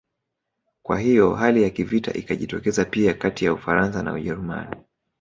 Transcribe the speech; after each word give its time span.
Kwa 0.85 0.99
hivyo 0.99 1.33
hali 1.33 1.63
ya 1.63 1.69
vita 1.69 2.13
ikajitokeza 2.13 2.85
pia 2.85 3.13
kati 3.13 3.45
ya 3.45 3.53
Ufaransa 3.53 4.03
na 4.03 4.13
Ujerumani 4.13 4.75